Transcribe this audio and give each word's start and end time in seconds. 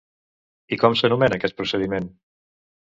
I 0.75 0.79
com 0.85 0.97
s'anomena 1.03 1.41
aquest 1.41 1.59
procediment? 1.61 2.13